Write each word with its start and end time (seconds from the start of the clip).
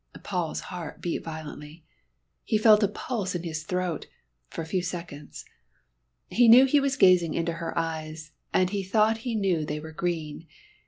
Paul's 0.23 0.61
heart 0.73 0.99
beat 0.99 1.23
violently. 1.23 1.85
He 2.43 2.57
felt 2.57 2.81
a 2.81 2.87
pulse 2.87 3.35
in 3.35 3.43
his 3.43 3.61
throat 3.63 4.07
for 4.47 4.63
a 4.63 4.65
few 4.65 4.81
seconds. 4.81 5.45
He 6.31 6.47
knew 6.47 6.65
he 6.65 6.79
was 6.79 6.97
gazing 6.97 7.35
into 7.35 7.53
her 7.53 7.77
eyes, 7.77 8.31
and 8.51 8.71
he 8.71 8.81
thought 8.81 9.17
he 9.29 9.35
knew 9.35 9.63
they 9.63 9.79
were 9.79 9.91
green. 9.93 10.47